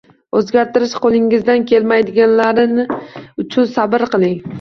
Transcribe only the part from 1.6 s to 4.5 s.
kelmaydiganlari uchun sabr qiling